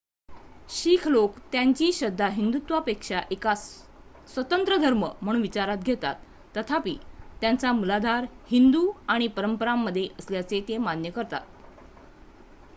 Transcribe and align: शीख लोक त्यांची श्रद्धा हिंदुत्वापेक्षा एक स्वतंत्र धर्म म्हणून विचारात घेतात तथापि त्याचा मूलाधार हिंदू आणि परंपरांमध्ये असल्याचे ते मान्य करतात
शीख 0.69 1.05
लोक 1.07 1.35
त्यांची 1.51 1.91
श्रद्धा 1.93 2.27
हिंदुत्वापेक्षा 2.27 3.19
एक 3.31 3.47
स्वतंत्र 3.47 4.77
धर्म 4.77 5.05
म्हणून 5.21 5.41
विचारात 5.41 5.83
घेतात 5.83 6.15
तथापि 6.57 6.95
त्याचा 7.41 7.71
मूलाधार 7.71 8.25
हिंदू 8.47 8.85
आणि 9.07 9.27
परंपरांमध्ये 9.27 10.07
असल्याचे 10.19 10.61
ते 10.67 10.77
मान्य 10.79 11.09
करतात 11.09 11.41